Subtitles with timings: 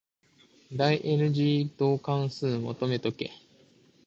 [0.71, 3.29] 第 n 次導関数求めとけ。